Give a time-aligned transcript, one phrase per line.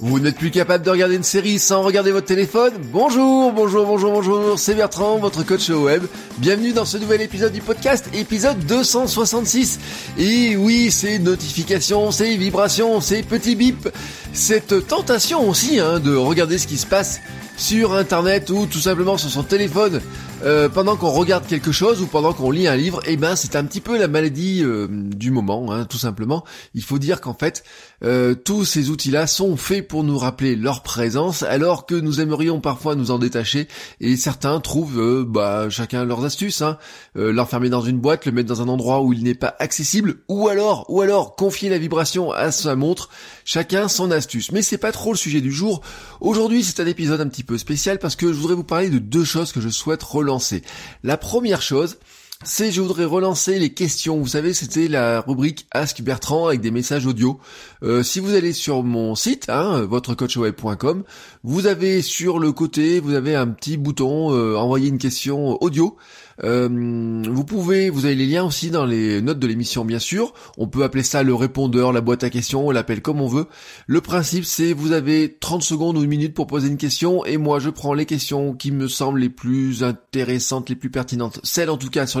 [0.00, 4.12] Vous n'êtes plus capable de regarder une série sans regarder votre téléphone Bonjour, bonjour, bonjour,
[4.12, 6.04] bonjour, c'est Bertrand, votre coach au web.
[6.38, 9.80] Bienvenue dans ce nouvel épisode du podcast, épisode 266.
[10.16, 13.88] Et oui, c'est notifications, c'est vibrations, c'est petits bips,
[14.32, 17.20] cette tentation aussi hein, de regarder ce qui se passe
[17.56, 20.00] sur internet ou tout simplement sur son téléphone
[20.44, 23.56] euh, pendant qu'on regarde quelque chose ou pendant qu'on lit un livre, eh ben c'est
[23.56, 26.44] un petit peu la maladie euh, du moment, hein, tout simplement.
[26.74, 27.64] Il faut dire qu'en fait,
[28.04, 32.60] euh, tous ces outils-là sont faits pour nous rappeler leur présence, alors que nous aimerions
[32.60, 33.66] parfois nous en détacher.
[34.00, 36.78] Et certains trouvent, bah, chacun leurs astuces, hein,
[37.16, 40.46] l'enfermer dans une boîte, le mettre dans un endroit où il n'est pas accessible, ou
[40.46, 43.10] alors, ou alors confier la vibration à sa montre.
[43.44, 44.52] Chacun son astuce.
[44.52, 45.80] Mais c'est pas trop le sujet du jour.
[46.20, 48.98] Aujourd'hui, c'est un épisode un petit peu spécial parce que je voudrais vous parler de
[48.98, 50.62] deux choses que je souhaite relancer.
[51.02, 51.98] La première chose,
[52.44, 54.16] c'est je voudrais relancer les questions.
[54.16, 57.40] Vous savez, c'était la rubrique Ask Bertrand avec des messages audio.
[57.82, 61.02] Euh, si vous allez sur mon site, hein, votrecoachweb.com,
[61.42, 65.96] vous avez sur le côté, vous avez un petit bouton euh, envoyer une question audio.
[66.44, 70.32] Euh, vous pouvez, vous avez les liens aussi dans les notes de l'émission bien sûr.
[70.56, 73.46] On peut appeler ça le répondeur, la boîte à questions, on l'appelle comme on veut.
[73.86, 77.36] Le principe c'est vous avez 30 secondes ou une minute pour poser une question et
[77.36, 81.70] moi je prends les questions qui me semblent les plus intéressantes, les plus pertinentes, celles
[81.70, 82.20] en tout cas sur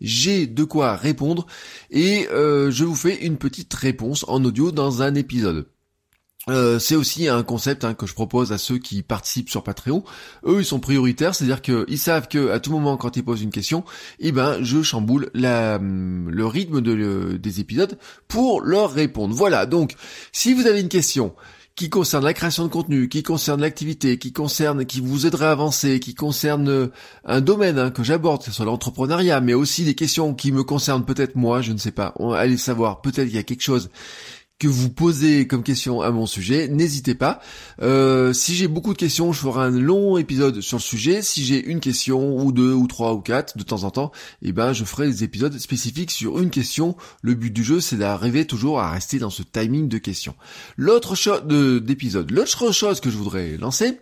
[0.00, 1.46] j'ai de quoi répondre
[1.90, 5.66] et euh, je vous fais une petite réponse en audio dans un épisode.
[6.48, 10.04] Euh, c'est aussi un concept hein, que je propose à ceux qui participent sur Patreon.
[10.46, 13.50] Eux, ils sont prioritaires, c'est-à-dire qu'ils savent que à tout moment, quand ils posent une
[13.50, 13.84] question,
[14.20, 17.98] eh ben, je chamboule la, le rythme de, des épisodes
[18.28, 19.34] pour leur répondre.
[19.34, 19.66] Voilà.
[19.66, 19.94] Donc,
[20.30, 21.34] si vous avez une question
[21.76, 25.50] qui concerne la création de contenu, qui concerne l'activité, qui concerne, qui vous aiderait à
[25.50, 26.86] avancer, qui concerne euh,
[27.26, 30.64] un domaine hein, que j'aborde, que ce soit l'entrepreneuriat, mais aussi des questions qui me
[30.64, 32.14] concernent peut-être moi, je ne sais pas.
[32.34, 33.90] Allez savoir, peut-être qu'il y a quelque chose
[34.58, 37.40] que vous posez comme question à mon sujet, n'hésitez pas.
[37.82, 41.20] Euh, si j'ai beaucoup de questions, je ferai un long épisode sur le sujet.
[41.20, 44.52] Si j'ai une question ou deux ou trois ou quatre de temps en temps, eh
[44.52, 46.96] ben je ferai des épisodes spécifiques sur une question.
[47.20, 50.34] Le but du jeu, c'est d'arriver toujours à rester dans ce timing de questions.
[50.78, 53.98] L'autre chose d'épisode, l'autre chose que je voudrais lancer,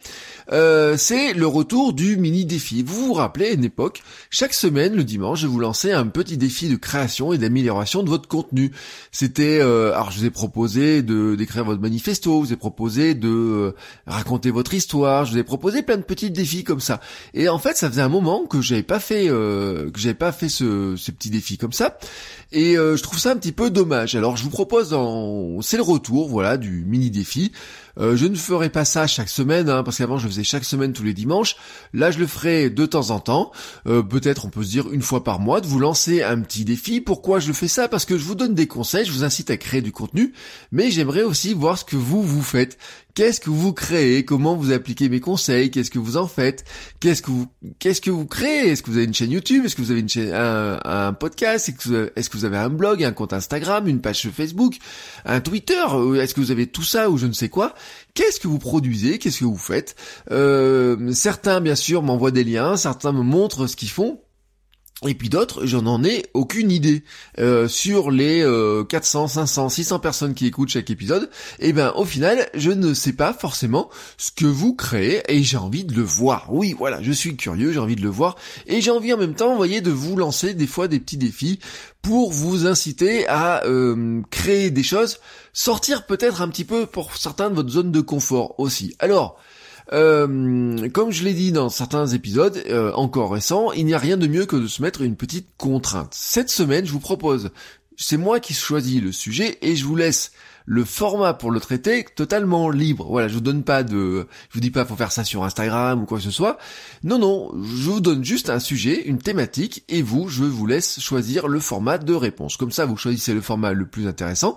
[0.53, 2.85] euh, c'est le retour du mini défi.
[2.85, 6.37] Vous vous rappelez, à une époque, chaque semaine, le dimanche, je vous lançais un petit
[6.37, 8.71] défi de création et d'amélioration de votre contenu.
[9.11, 13.15] C'était, euh, alors je vous ai proposé de d'écrire votre manifesto, je vous ai proposé
[13.15, 13.75] de euh,
[14.07, 17.01] raconter votre histoire, je vous ai proposé plein de petits défis comme ça.
[17.33, 20.51] Et en fait, ça faisait un moment que j'avais pas fait, que j'avais pas fait
[20.51, 21.99] ce, ce petit défi comme ça.
[22.53, 24.15] Et je trouve ça un petit peu dommage.
[24.17, 24.89] Alors je vous propose,
[25.63, 27.53] c'est le retour, voilà, du mini défi.
[27.99, 30.93] Euh, je ne ferai pas ça chaque semaine, hein, parce qu'avant je faisais chaque semaine
[30.93, 31.57] tous les dimanches.
[31.93, 33.53] Là, je le ferai de temps en temps.
[33.87, 36.65] Euh, peut-être on peut se dire une fois par mois de vous lancer un petit
[36.65, 37.01] défi.
[37.01, 37.89] Pourquoi je fais ça?
[37.89, 40.33] Parce que je vous donne des conseils, je vous incite à créer du contenu,
[40.73, 42.79] mais j'aimerais aussi voir ce que vous vous faites.
[43.15, 46.65] Qu'est-ce que vous créez Comment vous appliquez mes conseils Qu'est-ce que vous en faites
[46.99, 47.47] Qu'est-ce que vous
[47.79, 50.01] qu'est-ce que vous créez Est-ce que vous avez une chaîne YouTube Est-ce que vous avez
[50.01, 54.29] une chaîne, un, podcast Est-ce que, vous avez, un blog, un compte Instagram, une page
[54.31, 54.79] Facebook,
[55.25, 55.85] un Twitter
[56.21, 57.75] Est-ce que vous avez tout ça ou je ne sais quoi
[58.15, 59.95] Qu'est-ce que vous produisez Qu'est-ce que vous faites
[60.33, 62.77] euh, Certains, bien sûr, m'envoient des liens.
[62.77, 64.24] Certains me montrent ce qu'ils font.
[65.07, 67.03] Et puis d'autres, j'en en ai aucune idée.
[67.39, 68.45] Euh, sur les
[68.89, 73.13] 400, 500, 600 personnes qui écoutent chaque épisode, eh ben au final, je ne sais
[73.13, 76.47] pas forcément ce que vous créez et j'ai envie de le voir.
[76.51, 79.35] Oui, voilà, je suis curieux, j'ai envie de le voir et j'ai envie en même
[79.35, 81.59] temps, vous voyez, de vous lancer des fois des petits défis
[82.03, 85.19] pour vous inciter à euh, créer des choses,
[85.53, 88.95] sortir peut-être un petit peu pour certains de votre zone de confort aussi.
[88.99, 89.39] Alors,
[89.93, 94.17] euh, comme je l'ai dit dans certains épisodes euh, encore récents, il n'y a rien
[94.17, 96.13] de mieux que de se mettre une petite contrainte.
[96.15, 97.51] Cette semaine, je vous propose,
[97.97, 100.33] c'est moi qui choisis le sujet et je vous laisse
[100.67, 103.07] le format pour le traiter totalement libre.
[103.11, 106.03] Voilà, je vous donne pas de, je vous dis pas faut faire ça sur Instagram
[106.03, 106.59] ou quoi que ce soit.
[107.03, 111.01] Non, non, je vous donne juste un sujet, une thématique, et vous, je vous laisse
[111.01, 112.57] choisir le format de réponse.
[112.57, 114.57] Comme ça, vous choisissez le format le plus intéressant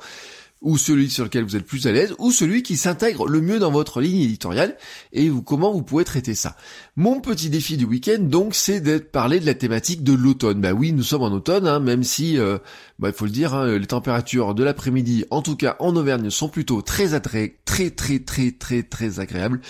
[0.62, 3.60] ou celui sur lequel vous êtes plus à l'aise, ou celui qui s'intègre le mieux
[3.60, 4.78] dans votre ligne éditoriale,
[5.14, 6.56] et comment vous pouvez traiter ça.
[6.96, 10.62] Mon petit défi du week-end, donc, c'est d'être parler de la thématique de l'automne.
[10.62, 12.58] Bah oui, nous sommes en automne, hein, même si, euh,
[13.00, 16.30] bah, il faut le dire, hein, les températures de l'après-midi, en tout cas en Auvergne,
[16.30, 19.62] sont plutôt très très très très très très agréables.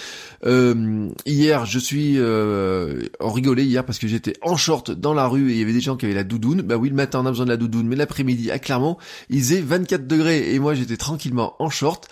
[0.45, 5.51] Euh, hier, je suis euh, rigolé hier parce que j'étais en short dans la rue
[5.51, 6.61] et il y avait des gens qui avaient la doudoune.
[6.61, 8.97] Bah oui, le matin on a besoin de la doudoune, mais l'après-midi à Clermont,
[9.29, 12.07] il faisait 24 degrés et moi j'étais tranquillement en short.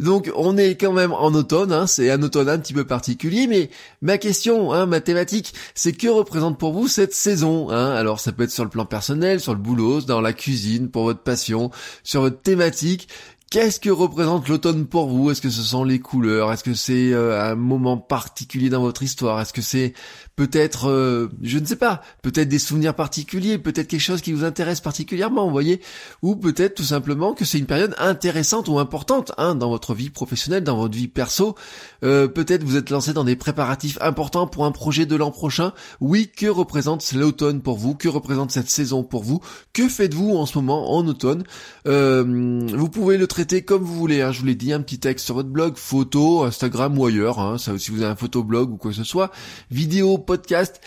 [0.00, 3.46] Donc on est quand même en automne, hein, c'est un automne un petit peu particulier,
[3.46, 3.70] mais
[4.02, 7.92] ma question, hein, ma thématique, c'est que représente pour vous cette saison hein?
[7.92, 11.04] Alors ça peut être sur le plan personnel, sur le boulot, dans la cuisine, pour
[11.04, 11.70] votre passion,
[12.02, 13.08] sur votre thématique.
[13.48, 15.30] Qu'est-ce que représente l'automne pour vous?
[15.30, 16.52] Est-ce que ce sont les couleurs?
[16.52, 19.40] Est-ce que c'est euh, un moment particulier dans votre histoire?
[19.40, 19.94] Est-ce que c'est
[20.34, 24.42] peut-être, euh, je ne sais pas, peut-être des souvenirs particuliers, peut-être quelque chose qui vous
[24.42, 25.80] intéresse particulièrement, vous voyez?
[26.22, 30.10] Ou peut-être tout simplement que c'est une période intéressante ou importante hein, dans votre vie
[30.10, 31.54] professionnelle, dans votre vie perso.
[32.02, 35.72] Euh, peut-être vous êtes lancé dans des préparatifs importants pour un projet de l'an prochain.
[36.00, 37.94] Oui, que représente l'automne pour vous?
[37.94, 39.40] Que représente cette saison pour vous?
[39.72, 41.44] Que faites-vous en ce moment en automne?
[41.84, 44.22] Vous pouvez le traiter comme vous voulez.
[44.22, 44.32] Hein.
[44.32, 47.38] Je vous l'ai dit, un petit texte sur votre blog, photo, Instagram ou ailleurs.
[47.38, 47.58] Hein.
[47.58, 49.30] Si vous avez un photoblog ou quoi que ce soit,
[49.70, 50.80] vidéo, podcast,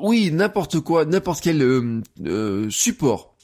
[0.00, 3.36] oui, n'importe quoi, n'importe quel euh, euh, support.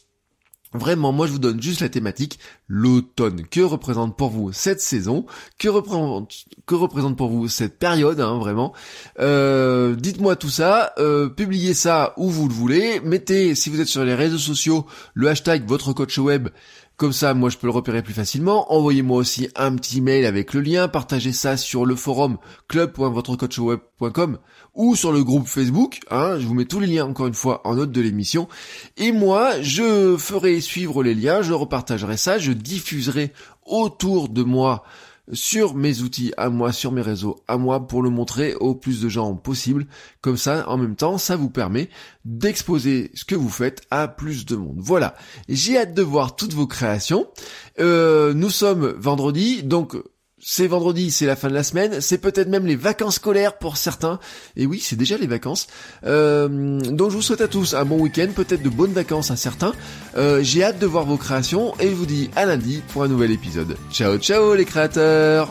[0.73, 3.47] Vraiment, moi je vous donne juste la thématique, l'automne.
[3.47, 5.25] Que représente pour vous cette saison?
[5.57, 6.33] Que représente,
[6.67, 8.75] que représente pour vous cette période, hein, vraiment?
[9.21, 10.93] Euh, Dites-moi tout ça,
[11.37, 12.99] publiez ça où vous le voulez.
[13.01, 14.85] Mettez, si vous êtes sur les réseaux sociaux,
[15.15, 16.49] le hashtag votre coach web
[16.97, 18.73] comme ça, moi, je peux le repérer plus facilement.
[18.73, 20.89] Envoyez-moi aussi un petit mail avec le lien.
[20.89, 22.39] Partagez ça sur le forum
[22.69, 24.39] club.votrecoachweb.com
[24.75, 26.01] ou sur le groupe Facebook.
[26.11, 28.49] Hein, je vous mets tous les liens, encore une fois, en note de l'émission.
[28.97, 33.35] Et moi, je ferai suivre les liens, je repartagerai ça, je diffuserai
[33.67, 34.83] autour de moi
[35.33, 39.01] sur mes outils à moi, sur mes réseaux à moi pour le montrer au plus
[39.01, 39.87] de gens possible.
[40.21, 41.89] Comme ça, en même temps, ça vous permet
[42.25, 44.77] d'exposer ce que vous faites à plus de monde.
[44.79, 45.15] Voilà.
[45.49, 47.29] J'ai hâte de voir toutes vos créations.
[47.79, 49.97] Euh, nous sommes vendredi, donc
[50.49, 53.77] c'est vendredi, c'est la fin de la semaine, c'est peut-être même les vacances scolaires pour
[53.77, 54.21] certains.
[54.55, 55.67] Et oui, c'est déjà les vacances.
[56.05, 59.37] Euh, donc je vous souhaite à tous un bon week-end, peut-être de bonnes vacances à
[59.37, 59.75] certains.
[60.17, 63.09] Euh, j'ai hâte de voir vos créations et je vous dis à lundi pour un
[63.09, 63.77] nouvel épisode.
[63.91, 65.51] Ciao ciao les créateurs